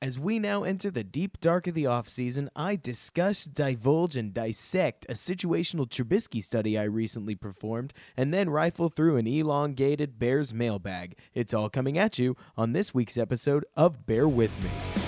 [0.00, 5.04] As we now enter the deep dark of the offseason, I discuss, divulge, and dissect
[5.08, 11.16] a situational Trubisky study I recently performed, and then rifle through an elongated Bears mailbag.
[11.34, 15.07] It's all coming at you on this week's episode of Bear With Me.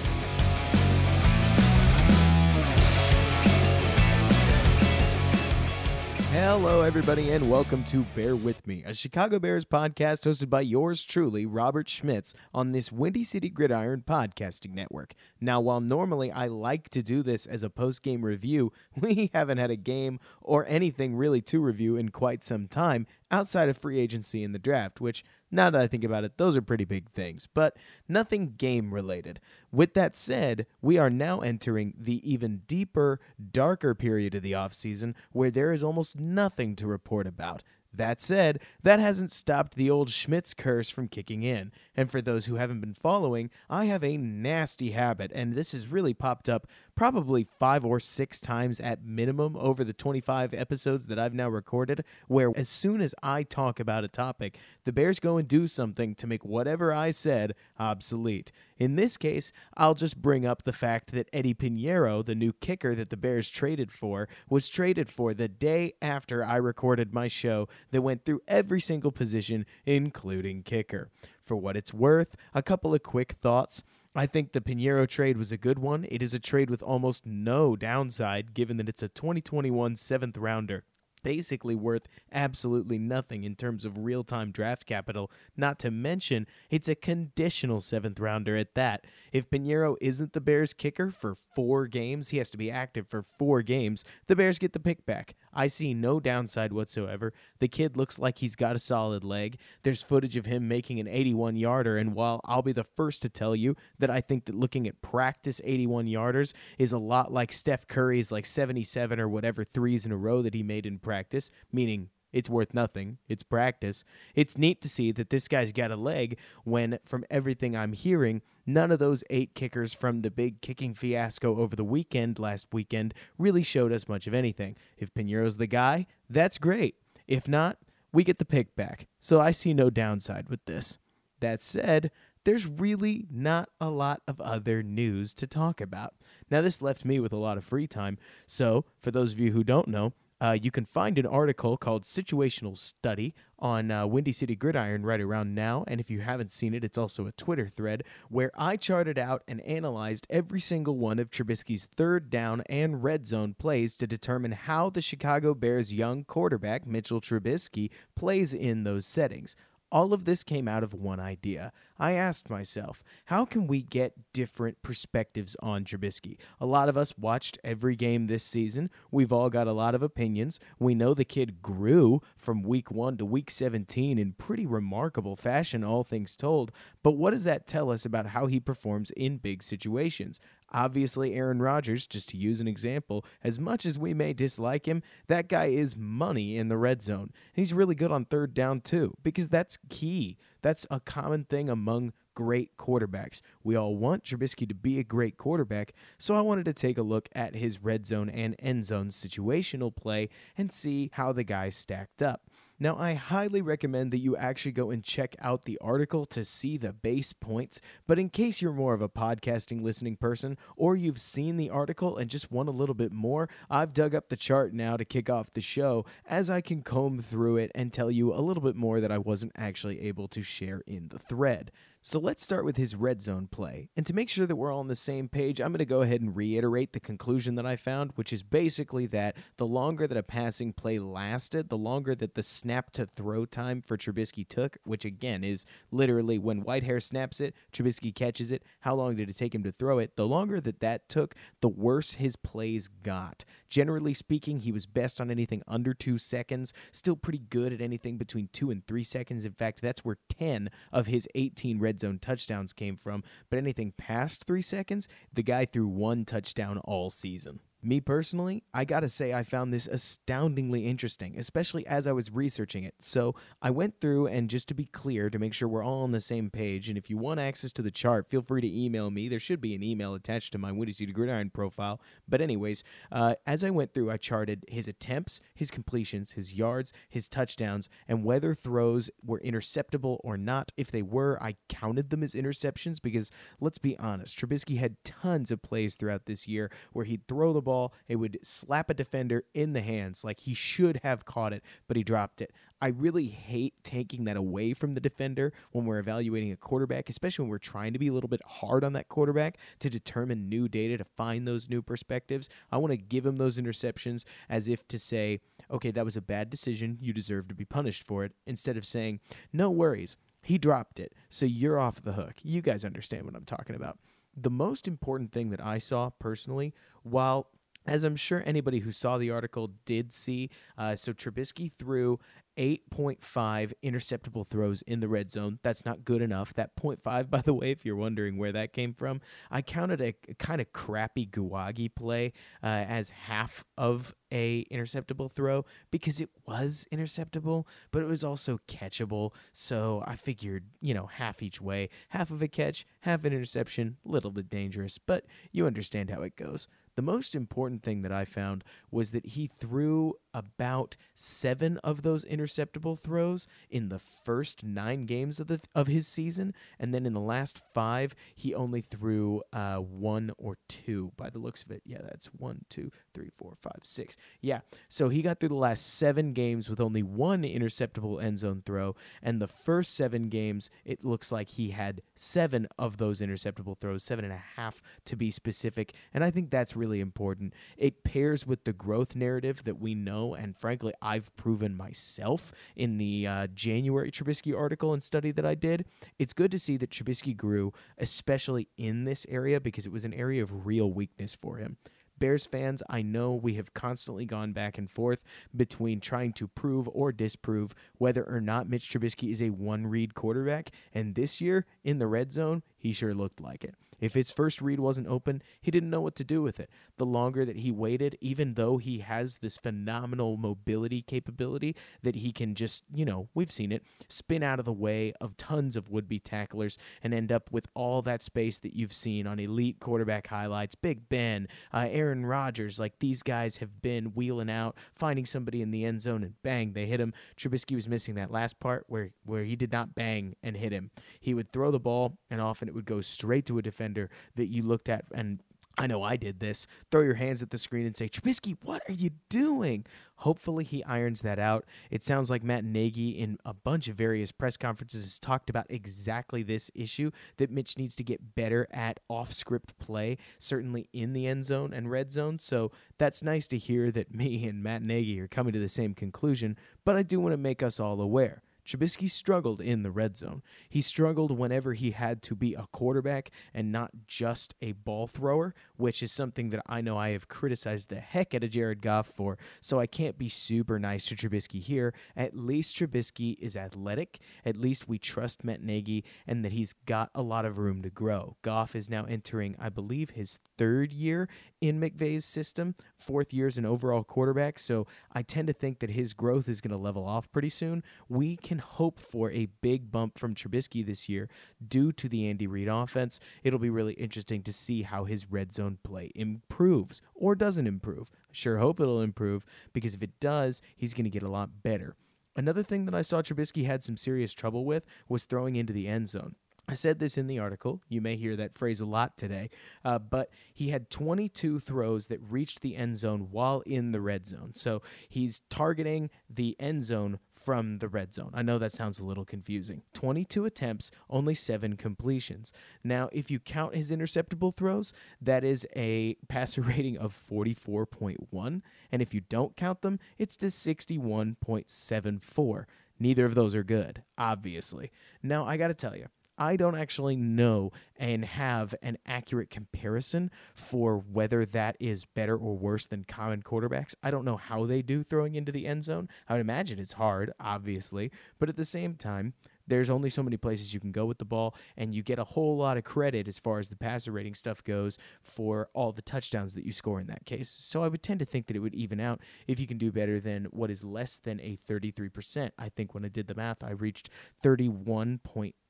[6.43, 11.05] Hello, everybody, and welcome to Bear With Me, a Chicago Bears podcast hosted by yours
[11.05, 15.13] truly, Robert Schmitz, on this Windy City Gridiron podcasting network.
[15.39, 19.59] Now, while normally I like to do this as a post game review, we haven't
[19.59, 23.99] had a game or anything really to review in quite some time outside of free
[23.99, 27.11] agency and the draft, which now that I think about it, those are pretty big
[27.11, 27.77] things, but
[28.09, 29.41] nothing game related.
[29.73, 33.21] With that said, we are now entering the even deeper,
[33.53, 37.63] darker period of the offseason where there is almost nothing to report about.
[37.93, 41.73] That said, that hasn't stopped the old Schmitz curse from kicking in.
[41.97, 45.89] And for those who haven't been following, I have a nasty habit, and this has
[45.89, 46.69] really popped up
[47.01, 52.05] probably five or six times at minimum over the 25 episodes that I've now recorded,
[52.29, 56.15] where as soon as I talk about a topic, the Bears go and do something
[56.17, 58.53] to make whatever I said obsolete.
[58.79, 62.95] In this case, I'll just bring up the fact that Eddie Piñeiro, the new kicker
[62.95, 67.67] that the Bears traded for, was traded for the day after I recorded my show
[67.93, 71.09] that went through every single position, including kicker.
[71.47, 73.85] For what it's worth, a couple of quick thoughts.
[74.15, 76.05] I think the Piñeiro trade was a good one.
[76.11, 80.85] It is a trade with almost no downside, given that it's a 2021 seventh rounder
[81.23, 85.31] basically worth absolutely nothing in terms of real time draft capital.
[85.57, 89.05] Not to mention, it's a conditional seventh rounder at that.
[89.33, 93.23] If Piñeiro isn't the Bears kicker for four games, he has to be active for
[93.39, 95.35] four games, the Bears get the pick back.
[95.53, 97.33] I see no downside whatsoever.
[97.59, 99.59] The kid looks like he's got a solid leg.
[99.83, 103.29] There's footage of him making an 81 yarder, and while I'll be the first to
[103.29, 107.53] tell you that I think that looking at practice 81 yarders is a lot like
[107.53, 111.51] Steph Curry's like 77 or whatever threes in a row that he made in practice,
[111.73, 113.19] meaning it's worth nothing.
[113.29, 114.05] It's practice.
[114.35, 118.43] It's neat to see that this guy's got a leg when, from everything I'm hearing,
[118.67, 123.15] none of those eight kickers from the big kicking fiasco over the weekend last weekend
[123.39, 124.77] really showed us much of anything.
[124.97, 126.97] If Piñeiro's the guy, that's great.
[127.27, 127.79] If not,
[128.13, 129.07] we get the pick back.
[129.21, 130.99] So I see no downside with this.
[131.41, 132.11] That said,
[132.45, 136.15] there's really not a lot of other news to talk about.
[136.51, 138.19] Now, this left me with a lot of free time.
[138.47, 142.05] So, for those of you who don't know, uh, you can find an article called
[142.05, 145.85] Situational Study on uh, Windy City Gridiron right around now.
[145.87, 149.43] And if you haven't seen it, it's also a Twitter thread where I charted out
[149.47, 154.53] and analyzed every single one of Trubisky's third down and red zone plays to determine
[154.53, 159.57] how the Chicago Bears' young quarterback, Mitchell Trubisky, plays in those settings.
[159.93, 161.73] All of this came out of one idea.
[161.99, 166.37] I asked myself, how can we get different perspectives on Trubisky?
[166.61, 168.89] A lot of us watched every game this season.
[169.11, 170.61] We've all got a lot of opinions.
[170.79, 175.83] We know the kid grew from week one to week 17 in pretty remarkable fashion,
[175.83, 176.71] all things told.
[177.03, 180.39] But what does that tell us about how he performs in big situations?
[180.73, 185.03] Obviously, Aaron Rodgers, just to use an example, as much as we may dislike him,
[185.27, 187.33] that guy is money in the red zone.
[187.53, 190.39] He's really good on third down, too, because that's key.
[190.63, 193.41] That's a common thing among great quarterbacks.
[193.65, 197.03] We all want Trubisky to be a great quarterback, so I wanted to take a
[197.03, 201.77] look at his red zone and end zone situational play and see how the guys
[201.77, 202.49] stacked up.
[202.83, 206.79] Now, I highly recommend that you actually go and check out the article to see
[206.79, 207.79] the base points.
[208.07, 212.17] But in case you're more of a podcasting listening person or you've seen the article
[212.17, 215.29] and just want a little bit more, I've dug up the chart now to kick
[215.29, 218.77] off the show as I can comb through it and tell you a little bit
[218.77, 221.73] more that I wasn't actually able to share in the thread.
[222.03, 223.91] So let's start with his red zone play.
[223.95, 226.01] And to make sure that we're all on the same page, I'm going to go
[226.01, 230.17] ahead and reiterate the conclusion that I found, which is basically that the longer that
[230.17, 234.79] a passing play lasted, the longer that the snap to throw time for Trubisky took,
[234.85, 239.37] which again is literally when Whitehair snaps it, Trubisky catches it, how long did it
[239.37, 240.17] take him to throw it?
[240.17, 243.45] The longer that that took, the worse his plays got.
[243.69, 248.17] Generally speaking, he was best on anything under two seconds, still pretty good at anything
[248.17, 249.45] between two and three seconds.
[249.45, 253.25] In fact, that's where 10 of his 18 red red zone touchdowns came from.
[253.49, 257.59] But anything past three seconds, the guy threw one touchdown all season.
[257.83, 262.85] Me personally, I gotta say, I found this astoundingly interesting, especially as I was researching
[262.85, 262.95] it.
[263.01, 266.13] So I went through, and just to be clear, to make sure we're all on
[266.13, 269.11] the same page, and if you want access to the chart, feel free to email
[269.11, 269.29] me.
[269.29, 272.03] There should be an email attached to my Windy City Gridiron profile.
[272.29, 276.93] But, anyways, uh, as I went through, I charted his attempts, his completions, his yards,
[277.09, 280.73] his touchdowns, and whether throws were interceptable or not.
[280.77, 285.51] If they were, I counted them as interceptions because let's be honest, Trubisky had tons
[285.51, 287.70] of plays throughout this year where he'd throw the ball,
[288.09, 291.97] it would slap a defender in the hands like he should have caught it, but
[291.97, 292.53] he dropped it.
[292.83, 297.43] I really hate taking that away from the defender when we're evaluating a quarterback, especially
[297.43, 300.67] when we're trying to be a little bit hard on that quarterback to determine new
[300.67, 302.49] data, to find those new perspectives.
[302.73, 305.41] I want to give him those interceptions as if to say,
[305.71, 306.97] okay, that was a bad decision.
[307.01, 309.21] You deserve to be punished for it, instead of saying,
[309.53, 310.17] no worries.
[310.43, 312.37] He dropped it, so you're off the hook.
[312.43, 313.99] You guys understand what I'm talking about.
[314.35, 317.49] The most important thing that I saw personally, while
[317.87, 320.51] as I'm sure anybody who saw the article did see.
[320.77, 322.19] Uh, so Trubisky threw
[322.61, 325.59] 8.5 interceptable throws in the red zone.
[325.63, 326.53] That's not good enough.
[326.55, 330.15] That 0.5, by the way, if you're wondering where that came from, I counted a,
[330.29, 332.33] a kind of crappy Guagi play
[332.63, 338.61] uh, as half of a interceptable throw because it was interceptable, but it was also
[338.69, 339.33] catchable.
[339.53, 343.97] So I figured, you know, half each way, half of a catch, half an interception,
[344.05, 346.69] little bit dangerous, but you understand how it goes.
[347.01, 352.25] The most important thing that I found was that he threw about seven of those
[352.25, 357.13] interceptable throws in the first nine games of the of his season, and then in
[357.13, 361.13] the last five, he only threw uh, one or two.
[361.17, 364.17] By the looks of it, yeah, that's one, two, three, four, five, six.
[364.41, 368.63] Yeah, so he got through the last seven games with only one interceptable end zone
[368.65, 373.79] throw, and the first seven games, it looks like he had seven of those interceptable
[373.79, 377.55] throws, seven and a half to be specific, and I think that's really important.
[377.77, 382.53] It pairs with the growth narrative that we know know, and frankly, I've proven myself
[382.77, 385.85] in the uh, January Trubisky article and study that I did.
[386.19, 390.15] It's good to see that Trubisky grew, especially in this area, because it was an
[390.15, 391.77] area of real weakness for him.
[392.19, 395.23] Bears fans, I know we have constantly gone back and forth
[395.57, 400.15] between trying to prove or disprove whether or not Mitch Trubisky is a one read
[400.15, 400.71] quarterback.
[400.93, 403.75] And this year, in the red zone, he sure looked like it.
[404.01, 406.71] If his first read wasn't open, he didn't know what to do with it.
[406.97, 412.33] The longer that he waited, even though he has this phenomenal mobility capability that he
[412.33, 415.91] can just, you know, we've seen it, spin out of the way of tons of
[415.91, 419.81] would be tacklers and end up with all that space that you've seen on elite
[419.81, 420.75] quarterback highlights.
[420.75, 425.71] Big Ben, uh, Aaron Rodgers, like these guys have been wheeling out, finding somebody in
[425.71, 427.13] the end zone, and bang, they hit him.
[427.37, 430.91] Trubisky was missing that last part where, where he did not bang and hit him.
[431.21, 434.47] He would throw the ball, and often it would go straight to a defender that
[434.47, 435.43] you looked at and
[435.81, 436.67] I know I did this.
[436.91, 439.87] Throw your hands at the screen and say, Trubisky, what are you doing?
[440.17, 441.65] Hopefully, he irons that out.
[441.91, 445.65] It sounds like Matt Nagy, in a bunch of various press conferences, has talked about
[445.71, 451.15] exactly this issue that Mitch needs to get better at off script play, certainly in
[451.15, 452.39] the end zone and red zone.
[452.39, 455.95] So that's nice to hear that me and Matt Nagy are coming to the same
[455.95, 458.43] conclusion, but I do want to make us all aware.
[458.71, 460.43] Trubisky struggled in the red zone.
[460.69, 465.55] He struggled whenever he had to be a quarterback and not just a ball thrower,
[465.77, 469.09] which is something that I know I have criticized the heck out of Jared Goff
[469.09, 469.39] for.
[469.61, 471.93] So I can't be super nice to Trubisky here.
[472.17, 474.21] At least Trubisky is athletic.
[474.45, 477.91] At least we trust Matt Nagy and that he's got a lot of room to
[477.91, 478.37] grow.
[478.43, 481.29] Goff is now entering, I believe, his third year
[481.61, 484.59] in McVay's system, fourth year as an overall quarterback.
[484.59, 487.83] So I tend to think that his growth is going to level off pretty soon.
[488.09, 491.29] We can hope for a big bump from Trubisky this year
[491.67, 493.19] due to the Andy Reid offense.
[493.43, 498.11] It'll be really interesting to see how his red zone play improves or doesn't improve.
[498.33, 501.97] Sure hope it'll improve because if it does, he's going to get a lot better.
[502.37, 505.89] Another thing that I saw Trubisky had some serious trouble with was throwing into the
[505.89, 506.37] end zone.
[506.69, 507.81] I said this in the article.
[507.89, 509.51] You may hear that phrase a lot today,
[509.85, 514.27] uh, but he had 22 throws that reached the end zone while in the red
[514.27, 514.51] zone.
[514.55, 518.31] So he's targeting the end zone from the red zone.
[518.35, 519.83] I know that sounds a little confusing.
[519.95, 522.53] 22 attempts, only seven completions.
[522.85, 528.61] Now, if you count his interceptable throws, that is a passer rating of 44.1.
[528.93, 532.65] And if you don't count them, it's to 61.74.
[532.99, 534.93] Neither of those are good, obviously.
[535.23, 536.09] Now, I got to tell you,
[536.41, 542.57] I don't actually know and have an accurate comparison for whether that is better or
[542.57, 543.95] worse than common quarterbacks.
[544.03, 546.09] I don't know how they do throwing into the end zone.
[546.27, 549.35] I would imagine it's hard, obviously, but at the same time,
[549.67, 552.25] there's only so many places you can go with the ball, and you get a
[552.25, 556.03] whole lot of credit as far as the passer rating stuff goes for all the
[556.03, 557.49] touchdowns that you score in that case.
[557.51, 559.93] So I would tend to think that it would even out if you can do
[559.93, 562.51] better than what is less than a 33%.
[562.59, 564.11] I think when I did the math, I reached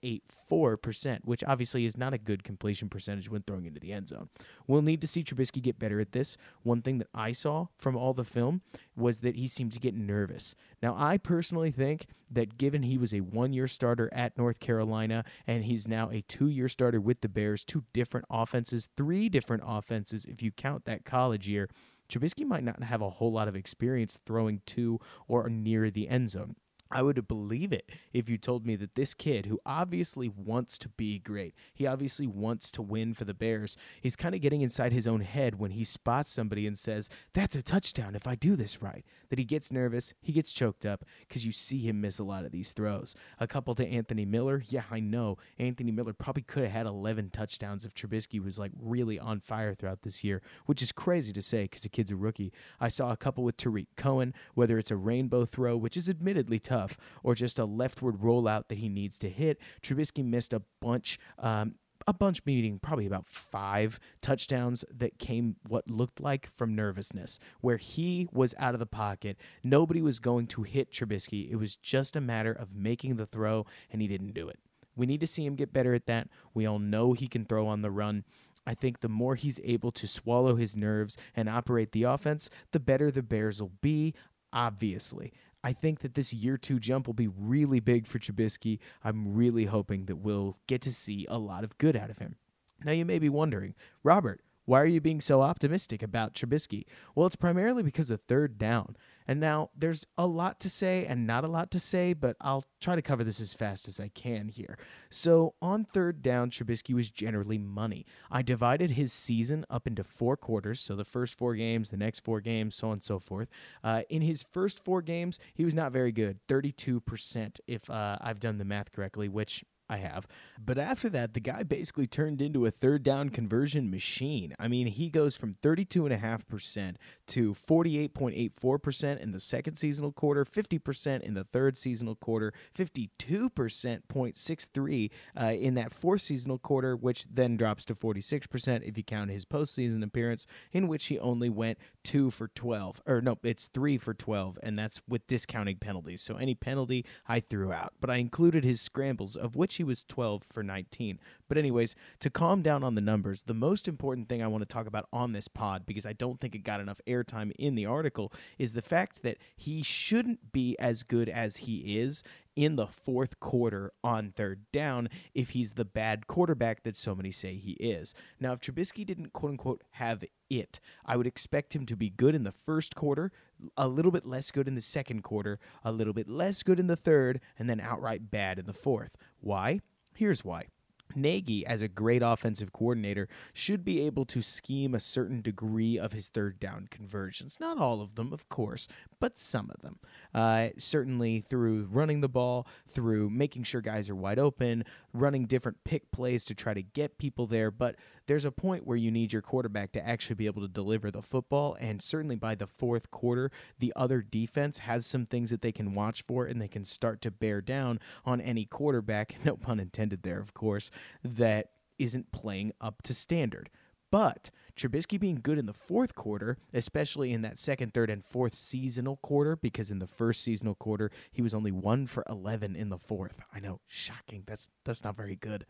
[0.03, 4.29] 31.84%, which obviously is not a good completion percentage when throwing into the end zone.
[4.67, 6.37] We'll need to see Trubisky get better at this.
[6.63, 8.63] One thing that I saw from all the film
[8.97, 10.55] was that he seemed to get nervous.
[10.83, 15.25] Now, I personally think that given he was a one year starter at North Carolina
[15.47, 19.63] and he's now a two year starter with the Bears, two different offenses, three different
[19.67, 21.69] offenses if you count that college year,
[22.09, 26.31] Trubisky might not have a whole lot of experience throwing to or near the end
[26.31, 26.57] zone.
[26.91, 30.89] I would believe it if you told me that this kid, who obviously wants to
[30.89, 34.93] be great, he obviously wants to win for the Bears, he's kind of getting inside
[34.93, 38.57] his own head when he spots somebody and says, That's a touchdown if I do
[38.57, 39.05] this right.
[39.29, 42.45] That he gets nervous, he gets choked up because you see him miss a lot
[42.45, 43.15] of these throws.
[43.39, 44.63] A couple to Anthony Miller.
[44.67, 45.39] Yeah, I know.
[45.59, 49.75] Anthony Miller probably could have had 11 touchdowns if Trubisky was like really on fire
[49.75, 52.53] throughout this year, which is crazy to say because the kid's a rookie.
[52.81, 56.59] I saw a couple with Tarik Cohen, whether it's a rainbow throw, which is admittedly
[56.59, 56.80] tough
[57.23, 59.59] or just a leftward rollout that he needs to hit.
[59.83, 61.19] Trubisky missed a bunch.
[61.39, 61.75] Um,
[62.07, 67.77] a bunch meeting probably about five touchdowns that came what looked like from nervousness, where
[67.77, 69.37] he was out of the pocket.
[69.63, 71.51] Nobody was going to hit Trubisky.
[71.51, 74.59] It was just a matter of making the throw, and he didn't do it.
[74.97, 76.29] We need to see him get better at that.
[76.55, 78.25] We all know he can throw on the run.
[78.67, 82.81] I think the more he's able to swallow his nerves and operate the offense, the
[82.81, 84.15] better the Bears will be,
[84.53, 85.33] obviously.
[85.63, 88.79] I think that this year two jump will be really big for Trubisky.
[89.05, 92.37] I'm really hoping that we'll get to see a lot of good out of him.
[92.83, 96.85] Now, you may be wondering, Robert, why are you being so optimistic about Trubisky?
[97.15, 98.97] Well, it's primarily because of third down.
[99.27, 102.65] And now there's a lot to say and not a lot to say, but I'll
[102.81, 104.79] try to cover this as fast as I can here.
[105.11, 108.07] So, on third down, Trubisky was generally money.
[108.31, 112.21] I divided his season up into four quarters, so the first four games, the next
[112.21, 113.49] four games, so on and so forth.
[113.85, 118.41] Uh, in his first four games, he was not very good 32%, if uh, I've
[118.41, 120.27] done the math correctly, which I have.
[120.65, 124.55] But after that, the guy basically turned into a third down conversion machine.
[124.59, 126.95] I mean, he goes from 32.5%
[127.31, 135.11] to 48.84% in the second seasonal quarter, 50% in the third seasonal quarter, 52%.63
[135.41, 139.45] uh, in that fourth seasonal quarter, which then drops to 46% if you count his
[139.45, 143.01] postseason appearance, in which he only went two for 12.
[143.07, 146.23] Or no, it's three for 12, and that's with discounting penalties.
[146.23, 147.93] So any penalty I threw out.
[148.01, 151.21] But I included his scrambles, of which he was 12 for 19.
[151.49, 154.73] But, anyways, to calm down on the numbers, the most important thing I want to
[154.73, 157.87] talk about on this pod, because I don't think it got enough airtime in the
[157.87, 162.23] article, is the fact that he shouldn't be as good as he is
[162.57, 167.31] in the fourth quarter on third down if he's the bad quarterback that so many
[167.31, 168.15] say he is.
[168.39, 172.35] Now, if Trubisky didn't quote unquote have it, I would expect him to be good
[172.35, 173.33] in the first quarter,
[173.77, 176.87] a little bit less good in the second quarter, a little bit less good in
[176.87, 179.17] the third, and then outright bad in the fourth.
[179.41, 179.81] Why?
[180.15, 180.67] Here's why.
[181.15, 186.13] Nagy, as a great offensive coordinator, should be able to scheme a certain degree of
[186.13, 187.59] his third down conversions.
[187.61, 188.89] Not all of them, of course,
[189.19, 189.99] but some of them.
[190.35, 195.83] Uh, certainly through running the ball, through making sure guys are wide open, running different
[195.85, 197.71] pick plays to try to get people there.
[197.71, 201.11] But there's a point where you need your quarterback to actually be able to deliver
[201.11, 201.77] the football.
[201.81, 205.95] And certainly by the fourth quarter, the other defense has some things that they can
[205.95, 210.23] watch for and they can start to bear down on any quarterback, no pun intended
[210.23, 210.91] there, of course,
[211.23, 213.71] that isn't playing up to standard.
[214.11, 218.55] But Trubisky being good in the fourth quarter, especially in that second, third, and fourth
[218.55, 222.89] seasonal quarter, because in the first seasonal quarter he was only one for eleven in
[222.89, 223.41] the fourth.
[223.55, 224.43] I know, shocking.
[224.47, 225.65] That's that's not very good.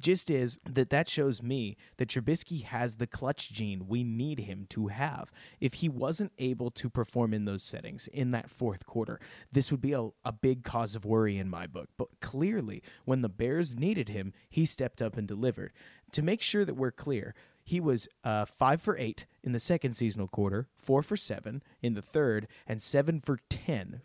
[0.00, 4.66] Just is that that shows me that Trubisky has the clutch gene we need him
[4.70, 5.30] to have.
[5.60, 9.20] If he wasn't able to perform in those settings in that fourth quarter,
[9.52, 11.88] this would be a, a big cause of worry in my book.
[11.96, 15.72] But clearly, when the Bears needed him, he stepped up and delivered.
[16.12, 17.34] To make sure that we're clear,
[17.64, 21.94] he was uh, five for eight in the second seasonal quarter, four for seven in
[21.94, 24.02] the third, and seven for ten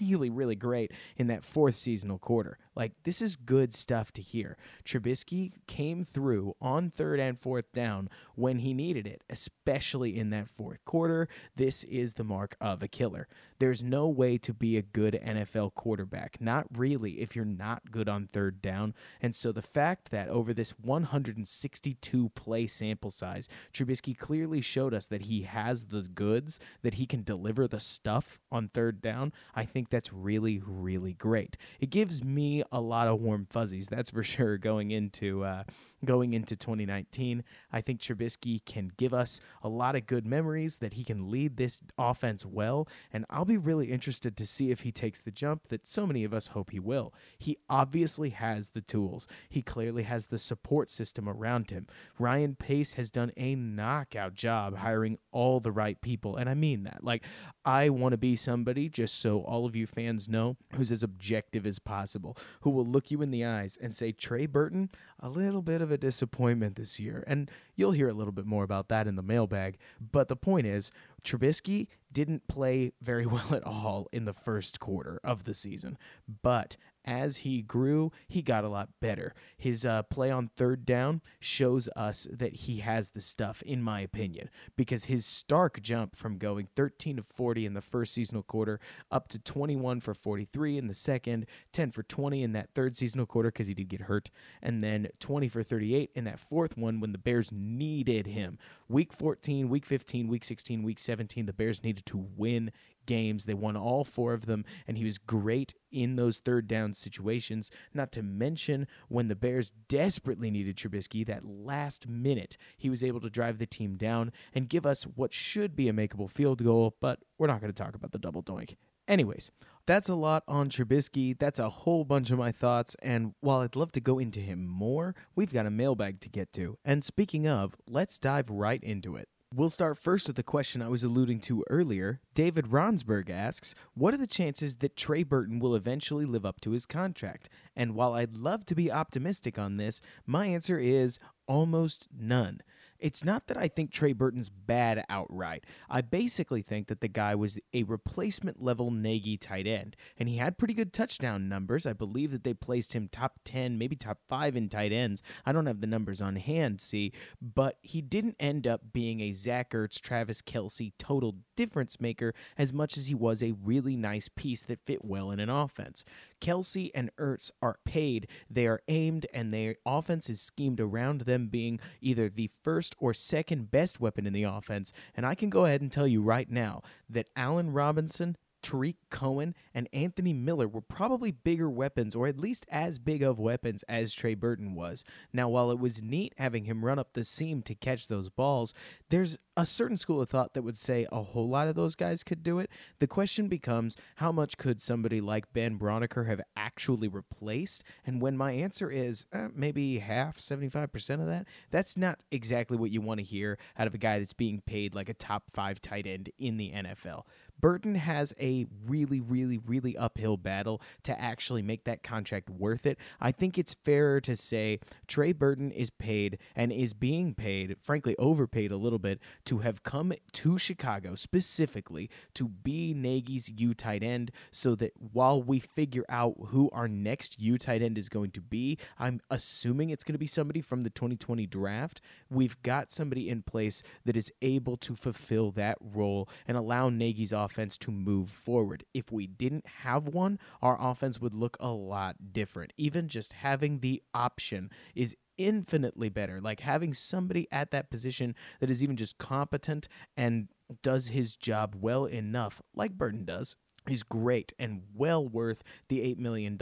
[0.00, 2.58] really, really great in that fourth seasonal quarter.
[2.76, 4.56] Like, this is good stuff to hear.
[4.84, 10.48] Trubisky came through on third and fourth down when he needed it, especially in that
[10.48, 11.28] fourth quarter.
[11.56, 13.28] This is the mark of a killer.
[13.60, 16.40] There's no way to be a good NFL quarterback.
[16.40, 18.94] Not really if you're not good on third down.
[19.20, 25.06] And so the fact that over this 162 play sample size, Trubisky clearly showed us
[25.06, 29.64] that he has the goods, that he can deliver the stuff on third down, I
[29.64, 31.56] think that's really, really great.
[31.80, 33.88] It gives me a lot of warm fuzzies.
[33.88, 35.64] That's for sure going into uh,
[36.04, 37.44] going into 2019.
[37.72, 41.56] I think Trubisky can give us a lot of good memories that he can lead
[41.56, 45.68] this offense well, and I'll be really interested to see if he takes the jump
[45.68, 47.14] that so many of us hope he will.
[47.38, 49.26] He obviously has the tools.
[49.48, 51.86] He clearly has the support system around him.
[52.18, 56.84] Ryan Pace has done a knockout job hiring all the right people, and I mean
[56.84, 57.02] that.
[57.02, 57.24] Like
[57.64, 61.66] I want to be somebody just so all of you fans know who's as objective
[61.66, 65.62] as possible, who will look you in the eyes and say Trey Burton, a little
[65.62, 67.24] bit of a disappointment this year.
[67.26, 69.78] And you'll hear a little bit more about that in the mailbag.
[70.00, 70.90] But the point is,
[71.24, 75.98] Trubisky didn't play very well at all in the first quarter of the season.
[76.42, 79.34] But as he grew, he got a lot better.
[79.56, 84.00] His uh, play on third down shows us that he has the stuff, in my
[84.00, 88.80] opinion, because his stark jump from going 13 to 40 in the first seasonal quarter
[89.10, 93.26] up to 21 for 43 in the second, 10 for 20 in that third seasonal
[93.26, 94.30] quarter because he did get hurt,
[94.62, 98.58] and then 20 for 38 in that fourth one when the Bears needed him.
[98.88, 102.70] Week 14, week 15, week 16, week 17, the Bears needed to win
[103.06, 103.44] games.
[103.44, 107.70] They won all four of them, and he was great in those third down situations.
[107.92, 113.20] Not to mention when the Bears desperately needed Trubisky, that last minute, he was able
[113.20, 116.96] to drive the team down and give us what should be a makeable field goal,
[117.00, 118.76] but we're not going to talk about the double doink.
[119.06, 119.50] Anyways,
[119.86, 121.38] that's a lot on Trubisky.
[121.38, 122.96] That's a whole bunch of my thoughts.
[123.02, 126.52] And while I'd love to go into him more, we've got a mailbag to get
[126.54, 126.78] to.
[126.84, 129.28] And speaking of, let's dive right into it.
[129.56, 132.18] We'll start first with the question I was alluding to earlier.
[132.34, 136.72] David Ronsberg asks, What are the chances that Trey Burton will eventually live up to
[136.72, 137.48] his contract?
[137.76, 142.62] And while I'd love to be optimistic on this, my answer is almost none.
[143.04, 145.64] It's not that I think Trey Burton's bad outright.
[145.90, 150.38] I basically think that the guy was a replacement level Nagy tight end, and he
[150.38, 151.84] had pretty good touchdown numbers.
[151.84, 155.22] I believe that they placed him top 10, maybe top 5 in tight ends.
[155.44, 159.32] I don't have the numbers on hand, see, but he didn't end up being a
[159.32, 164.28] Zach Ertz, Travis Kelce total difference maker as much as he was a really nice
[164.28, 166.04] piece that fit well in an offense.
[166.40, 171.46] Kelce and Ertz are paid, they are aimed, and their offense is schemed around them
[171.46, 174.92] being either the first or second best weapon in the offense.
[175.14, 179.54] And I can go ahead and tell you right now that Allen Robinson Tarik Cohen
[179.74, 184.14] and Anthony Miller were probably bigger weapons, or at least as big of weapons as
[184.14, 185.04] Trey Burton was.
[185.34, 188.72] Now, while it was neat having him run up the seam to catch those balls,
[189.10, 192.24] there's a certain school of thought that would say a whole lot of those guys
[192.24, 192.70] could do it.
[192.98, 197.84] The question becomes how much could somebody like Ben Braunecker have actually replaced?
[198.06, 202.90] And when my answer is eh, maybe half, 75% of that, that's not exactly what
[202.90, 205.82] you want to hear out of a guy that's being paid like a top five
[205.82, 207.24] tight end in the NFL.
[207.60, 212.98] Burton has a really, really, really uphill battle to actually make that contract worth it.
[213.20, 218.14] I think it's fairer to say Trey Burton is paid and is being paid, frankly,
[218.18, 224.02] overpaid a little bit, to have come to Chicago specifically to be Nagy's U tight
[224.02, 228.32] end so that while we figure out who our next U tight end is going
[228.32, 232.00] to be, I'm assuming it's going to be somebody from the 2020 draft.
[232.28, 237.32] We've got somebody in place that is able to fulfill that role and allow Nagy's
[237.32, 238.84] offense offense to move forward.
[238.94, 242.72] If we didn't have one, our offense would look a lot different.
[242.76, 246.40] Even just having the option is infinitely better.
[246.40, 250.48] Like having somebody at that position that is even just competent and
[250.82, 253.56] does his job well enough, like Burton does,
[253.88, 256.58] is great and well worth the $8 million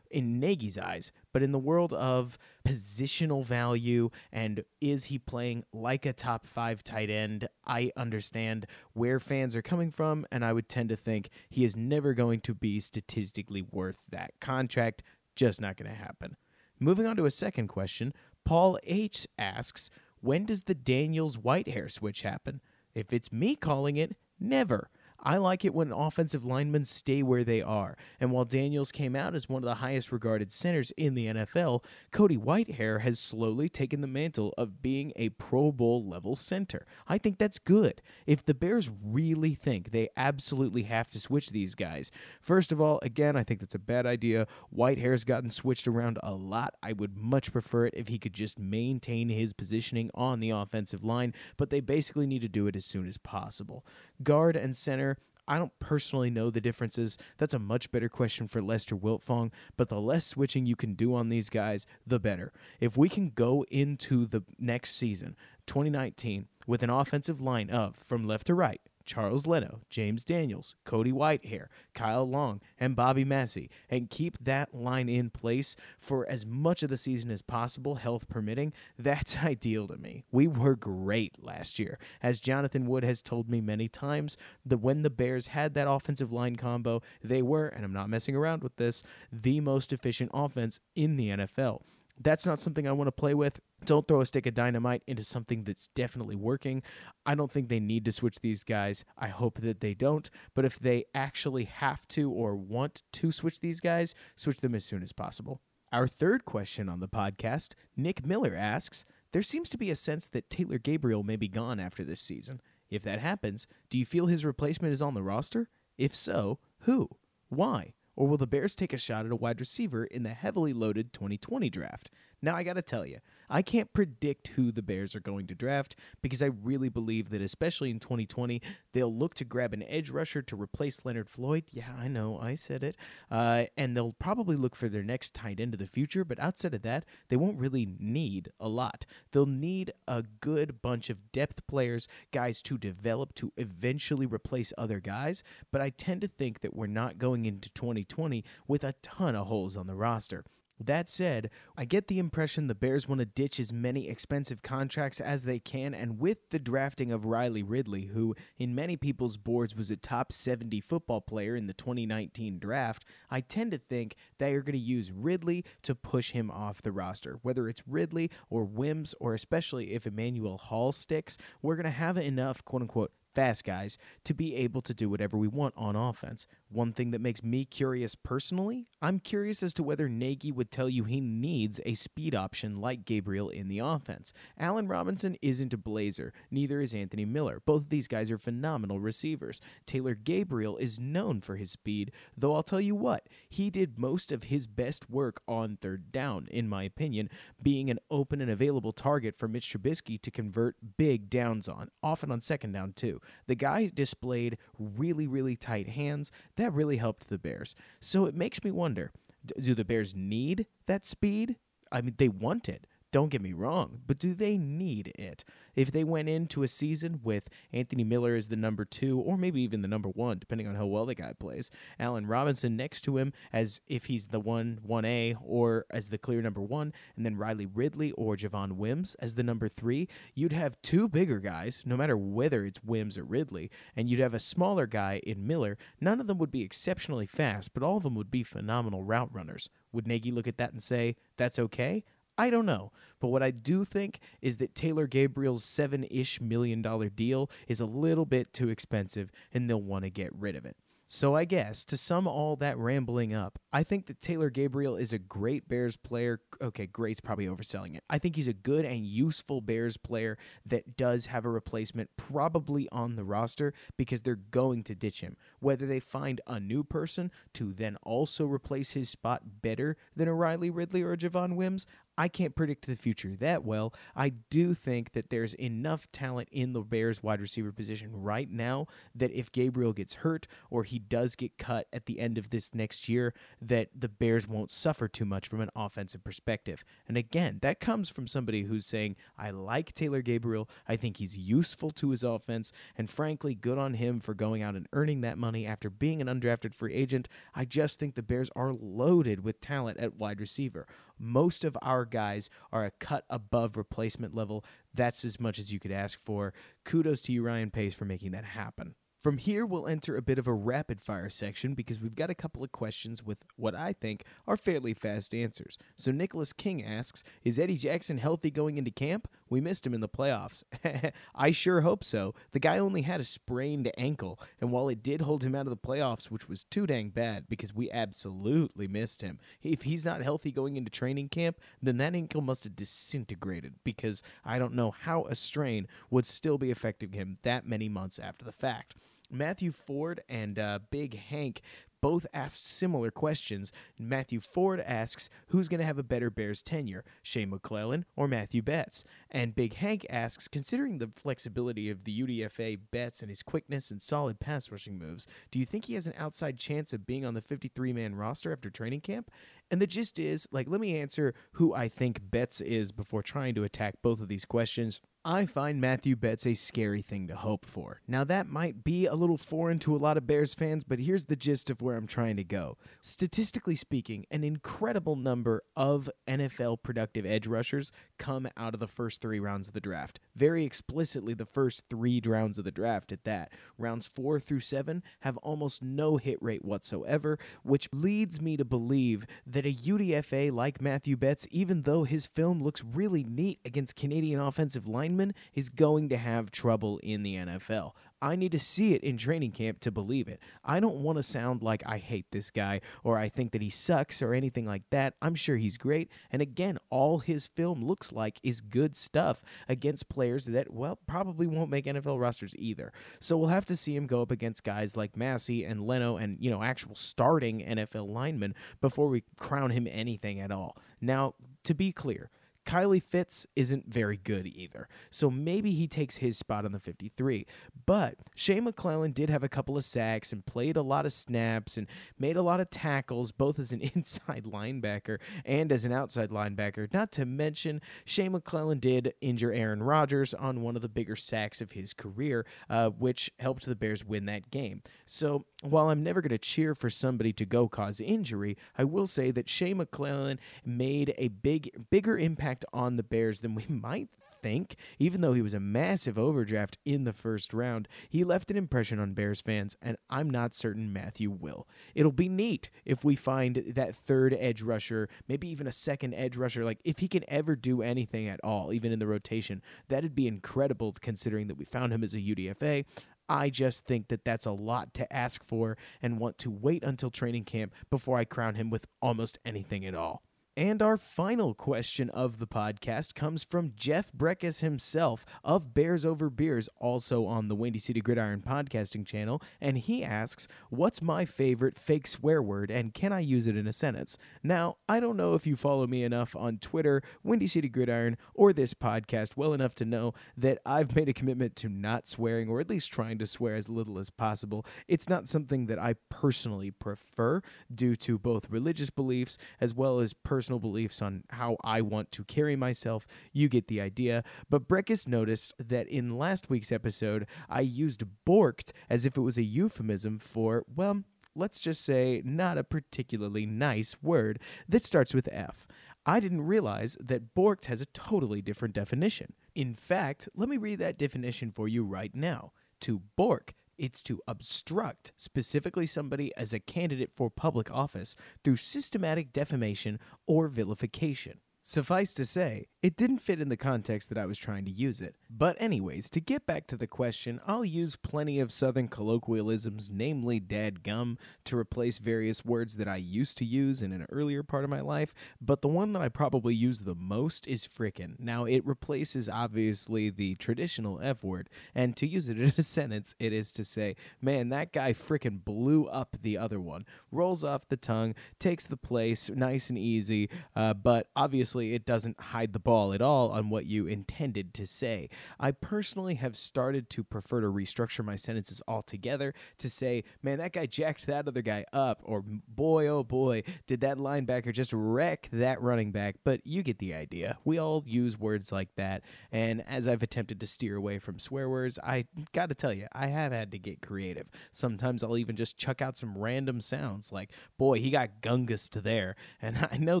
[0.10, 1.12] in Nagy's eyes.
[1.32, 6.82] But in the world of positional value and is he playing like a top five
[6.82, 10.26] tight end, I understand where fans are coming from.
[10.30, 14.32] And I would tend to think he is never going to be statistically worth that
[14.40, 15.02] contract.
[15.36, 16.36] Just not going to happen.
[16.78, 18.12] Moving on to a second question,
[18.44, 22.60] Paul H asks, When does the Daniels Whitehair switch happen?
[22.94, 24.90] If it's me calling it, never.
[25.24, 27.96] I like it when offensive linemen stay where they are.
[28.20, 31.82] And while Daniels came out as one of the highest regarded centers in the NFL,
[32.12, 36.86] Cody Whitehair has slowly taken the mantle of being a Pro Bowl level center.
[37.08, 38.02] I think that's good.
[38.26, 42.10] If the Bears really think they absolutely have to switch these guys,
[42.40, 44.46] first of all, again, I think that's a bad idea.
[44.76, 46.74] Whitehair's gotten switched around a lot.
[46.82, 51.02] I would much prefer it if he could just maintain his positioning on the offensive
[51.02, 53.86] line, but they basically need to do it as soon as possible.
[54.22, 55.13] Guard and center
[55.46, 57.18] I don't personally know the differences.
[57.38, 61.14] That's a much better question for Lester Wiltfong, but the less switching you can do
[61.14, 62.52] on these guys, the better.
[62.80, 68.26] If we can go into the next season, 2019, with an offensive line of, from
[68.26, 74.10] left to right, Charles Leno, James Daniels, Cody Whitehair, Kyle Long, and Bobby Massie, and
[74.10, 78.72] keep that line in place for as much of the season as possible, health permitting,
[78.98, 80.24] that's ideal to me.
[80.32, 81.98] We were great last year.
[82.22, 86.32] As Jonathan Wood has told me many times, that when the Bears had that offensive
[86.32, 90.80] line combo, they were, and I'm not messing around with this, the most efficient offense
[90.94, 91.82] in the NFL.
[92.20, 93.60] That's not something I want to play with.
[93.84, 96.82] Don't throw a stick of dynamite into something that's definitely working.
[97.26, 99.04] I don't think they need to switch these guys.
[99.18, 100.30] I hope that they don't.
[100.54, 104.84] But if they actually have to or want to switch these guys, switch them as
[104.84, 105.60] soon as possible.
[105.92, 110.28] Our third question on the podcast Nick Miller asks There seems to be a sense
[110.28, 112.60] that Taylor Gabriel may be gone after this season.
[112.90, 115.68] If that happens, do you feel his replacement is on the roster?
[115.98, 117.10] If so, who?
[117.48, 117.92] Why?
[118.16, 121.12] Or will the Bears take a shot at a wide receiver in the heavily loaded
[121.12, 122.10] 2020 draft?
[122.44, 125.54] Now, I got to tell you, I can't predict who the Bears are going to
[125.54, 128.60] draft because I really believe that, especially in 2020,
[128.92, 131.64] they'll look to grab an edge rusher to replace Leonard Floyd.
[131.70, 132.98] Yeah, I know, I said it.
[133.30, 136.74] Uh, and they'll probably look for their next tight end of the future, but outside
[136.74, 139.06] of that, they won't really need a lot.
[139.32, 145.00] They'll need a good bunch of depth players, guys to develop to eventually replace other
[145.00, 149.34] guys, but I tend to think that we're not going into 2020 with a ton
[149.34, 150.44] of holes on the roster.
[150.86, 155.20] That said, I get the impression the Bears want to ditch as many expensive contracts
[155.20, 159.74] as they can, and with the drafting of Riley Ridley, who in many people's boards
[159.74, 164.54] was a top 70 football player in the 2019 draft, I tend to think they
[164.54, 167.38] are going to use Ridley to push him off the roster.
[167.42, 172.18] Whether it's Ridley or Wims, or especially if Emmanuel Hall sticks, we're going to have
[172.18, 176.46] enough quote unquote fast guys to be able to do whatever we want on offense.
[176.68, 180.88] One thing that makes me curious personally, I'm curious as to whether Nagy would tell
[180.88, 184.32] you he needs a speed option like Gabriel in the offense.
[184.58, 187.62] Allen Robinson isn't a blazer, neither is Anthony Miller.
[187.64, 189.60] Both of these guys are phenomenal receivers.
[189.86, 194.32] Taylor Gabriel is known for his speed, though I'll tell you what, he did most
[194.32, 197.28] of his best work on third down, in my opinion,
[197.62, 202.30] being an open and available target for Mitch Trubisky to convert big downs on, often
[202.30, 203.20] on second down too.
[203.46, 206.30] The guy displayed really, really tight hands.
[206.56, 207.74] That really helped the Bears.
[208.00, 209.12] So it makes me wonder
[209.60, 211.56] do the Bears need that speed?
[211.92, 212.86] I mean, they want it.
[213.14, 215.44] Don't get me wrong, but do they need it?
[215.76, 219.60] If they went into a season with Anthony Miller as the number two, or maybe
[219.60, 223.18] even the number one, depending on how well the guy plays, Allen Robinson next to
[223.18, 227.36] him as if he's the one, 1A, or as the clear number one, and then
[227.36, 231.96] Riley Ridley or Javon Wims as the number three, you'd have two bigger guys, no
[231.96, 235.78] matter whether it's Wims or Ridley, and you'd have a smaller guy in Miller.
[236.00, 239.32] None of them would be exceptionally fast, but all of them would be phenomenal route
[239.32, 239.68] runners.
[239.92, 242.02] Would Nagy look at that and say, that's okay?
[242.36, 242.92] I don't know.
[243.20, 247.80] But what I do think is that Taylor Gabriel's seven ish million dollar deal is
[247.80, 250.76] a little bit too expensive and they'll want to get rid of it.
[251.06, 255.12] So I guess to sum all that rambling up, I think that Taylor Gabriel is
[255.12, 256.40] a great Bears player.
[256.62, 258.02] Okay, great's probably overselling it.
[258.08, 262.88] I think he's a good and useful Bears player that does have a replacement probably
[262.90, 265.36] on the roster because they're going to ditch him.
[265.60, 270.34] Whether they find a new person to then also replace his spot better than a
[270.34, 273.92] Riley Ridley or a Javon Wims, I can't predict the future that well.
[274.14, 278.86] I do think that there's enough talent in the Bears wide receiver position right now
[279.14, 282.74] that if Gabriel gets hurt or he does get cut at the end of this
[282.74, 286.84] next year, that the Bears won't suffer too much from an offensive perspective.
[287.08, 290.68] And again, that comes from somebody who's saying, I like Taylor Gabriel.
[290.88, 292.72] I think he's useful to his offense.
[292.96, 296.28] And frankly, good on him for going out and earning that money after being an
[296.28, 297.28] undrafted free agent.
[297.54, 300.86] I just think the Bears are loaded with talent at wide receiver.
[301.18, 304.64] Most of our guys are a cut above replacement level.
[304.92, 306.52] That's as much as you could ask for.
[306.84, 308.94] Kudos to you, Ryan Pace, for making that happen.
[309.24, 312.34] From here, we'll enter a bit of a rapid fire section because we've got a
[312.34, 315.78] couple of questions with what I think are fairly fast answers.
[315.96, 319.26] So, Nicholas King asks Is Eddie Jackson healthy going into camp?
[319.54, 320.64] We missed him in the playoffs.
[321.36, 322.34] I sure hope so.
[322.50, 325.70] The guy only had a sprained ankle, and while it did hold him out of
[325.70, 330.22] the playoffs, which was too dang bad because we absolutely missed him, if he's not
[330.22, 334.90] healthy going into training camp, then that ankle must have disintegrated because I don't know
[334.90, 338.96] how a strain would still be affecting him that many months after the fact.
[339.30, 341.62] Matthew Ford and uh, Big Hank
[342.04, 343.72] both asked similar questions.
[343.98, 348.60] Matthew Ford asks, Who's going to have a better Bears tenure, Shane McClellin or Mathieu
[348.60, 349.04] Betts?
[349.30, 354.02] And Big Hank asks, Considering the flexibility of the UDFA Betts and his quickness and
[354.02, 357.32] solid pass rushing moves, do you think he has an outside chance of being on
[357.32, 359.30] the 53 man roster after training camp?
[359.70, 363.54] And the gist is like, let me answer who I think Betts is before trying
[363.54, 365.00] to attack both of these questions.
[365.26, 368.02] I find Mathieu Betts a scary thing to hope for.
[368.06, 371.24] Now, that might be a little foreign to a lot of Bears fans, but here's
[371.24, 372.76] the gist of where I'm trying to go.
[373.00, 379.22] Statistically speaking, an incredible number of NFL productive edge rushers come out of the first
[379.22, 380.20] three rounds of the draft.
[380.36, 383.50] Very explicitly, the first three rounds of the draft at that.
[383.78, 389.24] Rounds four through seven have almost no hit rate whatsoever, which leads me to believe
[389.46, 394.38] that a UDFA like Mathieu Betts, even though his film looks really neat against Canadian
[394.38, 397.92] offensive linemen, is going to have trouble in the NFL.
[398.22, 400.40] I need to see it in training camp to believe it.
[400.64, 403.68] I don't want to sound like I hate this guy or I think that he
[403.68, 405.14] sucks or anything like that.
[405.20, 406.10] I'm sure he's great.
[406.30, 411.46] And again, all his film looks like is good stuff against players that, well, probably
[411.46, 412.92] won't make NFL rosters either.
[413.20, 416.38] So we'll have to see him go up against guys like Massie and Leno and,
[416.40, 420.78] you know, actual starting NFL linemen before we crown him anything at all.
[420.98, 422.30] Now, to be clear,
[422.66, 424.88] Kylie Fitts isn't very good either.
[425.10, 427.46] So maybe he takes his spot on the 53.
[427.86, 431.76] But Shea McClellin did have a couple of sacks and played a lot of snaps
[431.76, 431.86] and
[432.18, 436.92] made a lot of tackles, both as an inside linebacker and as an outside linebacker.
[436.92, 441.60] Not to mention, Shea McClellin did injure Aaron Rodgers on one of the bigger sacks
[441.60, 444.82] of his career, uh, which helped the Bears win that game.
[445.06, 449.06] So while I'm never going to cheer for somebody to go cause injury, I will
[449.06, 454.08] say that Shea McClellin made a big, bigger impact on the Bears than we might
[454.44, 454.76] think.
[454.98, 459.00] Even though he was a massive overdraft in the first round, he left an impression
[459.00, 461.66] on Bears fans, and I'm not certain Mathieu will.
[461.94, 466.36] It'll be neat if we find that third edge rusher, maybe even a second edge
[466.36, 466.62] rusher.
[466.62, 470.28] Like, if he can ever do anything at all, even in the rotation, that'd be
[470.28, 472.84] incredible considering that we found him as a UDFA.
[473.30, 477.10] I just think that that's a lot to ask for and want to wait until
[477.10, 480.22] training camp before I crown him with almost anything at all.
[480.56, 486.30] And our final question of the podcast comes from Jeff Berckes himself of Bears Over
[486.30, 489.42] Beers, also on the Windy City Gridiron podcasting channel.
[489.60, 493.66] And he asks, What's my favorite fake swear word and can I use it in
[493.66, 494.16] a sentence?
[494.44, 498.52] Now, I don't know if you follow me enough on Twitter, Windy City Gridiron, or
[498.52, 502.60] this podcast well enough to know that I've made a commitment to not swearing, or
[502.60, 504.64] at least trying to swear as little as possible.
[504.86, 507.42] It's not something that I personally prefer
[507.74, 512.12] due to both religious beliefs as well as personal personal beliefs on how I want
[512.12, 513.06] to carry myself.
[513.32, 514.22] You get the idea.
[514.50, 519.38] But Berckes noticed that in last week's episode, I used borked as if it was
[519.38, 521.02] a euphemism for, well,
[521.34, 525.66] let's just say, not a particularly nice word that starts with F.
[526.04, 529.32] I didn't realize that borked has a totally different definition.
[529.54, 532.52] In fact, let me read that definition for you right now.
[532.82, 539.32] To bork it's to obstruct specifically somebody as a candidate for public office through systematic
[539.32, 541.40] defamation or vilification.
[541.66, 545.00] Suffice to say, it didn't fit in the context that I was trying to use
[545.00, 545.16] it.
[545.30, 550.38] But, anyways, to get back to the question, I'll use plenty of Southern colloquialisms, namely
[550.40, 554.64] dad gum, to replace various words that I used to use in an earlier part
[554.64, 555.14] of my life.
[555.40, 558.20] But the one that I probably use the most is frickin'.
[558.20, 563.14] Now, it replaces obviously the traditional F word, and to use it in a sentence,
[563.18, 566.84] it is to say, man, that guy frickin' blew up the other one.
[567.10, 572.20] Rolls off the tongue, takes the place, nice and easy, uh, but obviously it doesn't
[572.20, 575.08] hide the ball at all on what you intended to say.
[575.38, 580.52] I personally have started to prefer to restructure my sentences altogether to say, man, that
[580.52, 585.28] guy jacked that other guy up, or boy, oh boy, did that linebacker just wreck
[585.32, 586.16] that running back.
[586.24, 587.38] But you get the idea.
[587.44, 589.02] We all use words like that.
[589.30, 592.86] And as I've attempted to steer away from swear words, I got to tell you,
[592.92, 594.28] I have had to get creative.
[594.52, 598.80] Sometimes I'll even just chuck out some random sounds like, boy, he got gungus to
[598.80, 599.16] there.
[599.40, 600.00] And I know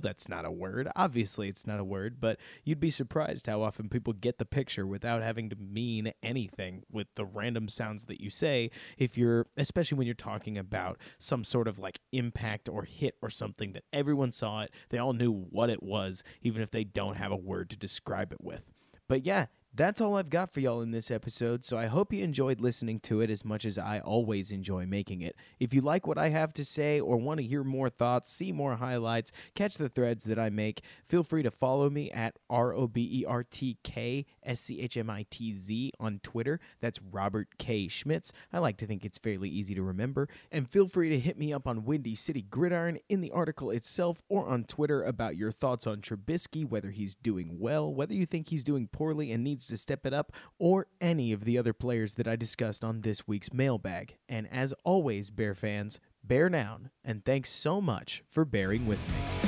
[0.00, 0.88] that's not a word.
[1.44, 4.86] Obviously, it's not a word, but you'd be surprised how often people get the picture
[4.86, 9.98] without having to mean anything with the random sounds that you say if you're especially
[9.98, 14.32] when you're talking about some sort of like impact or hit or something that everyone
[14.32, 17.68] saw it they all knew what it was even if they don't have a word
[17.68, 18.62] to describe it with.
[19.06, 22.22] But yeah that's all I've got for y'all in this episode, so I hope you
[22.22, 25.34] enjoyed listening to it as much as I always enjoy making it.
[25.58, 28.52] If you like what I have to say or want to hear more thoughts, see
[28.52, 32.72] more highlights, catch the threads that I make, feel free to follow me at R
[32.72, 36.60] O B E R T K S C H M I T Z on Twitter.
[36.80, 37.88] That's Robert K.
[37.88, 38.32] Schmitz.
[38.52, 40.28] I like to think it's fairly easy to remember.
[40.50, 44.22] And feel free to hit me up on Windy City Gridiron in the article itself
[44.28, 48.48] or on Twitter about your thoughts on Trubisky, whether he's doing well, whether you think
[48.48, 52.14] he's doing poorly and needs to step it up, or any of the other players
[52.14, 54.16] that I discussed on this week's mailbag.
[54.28, 59.43] And as always, Bear fans, bear down, and thanks so much for bearing with me.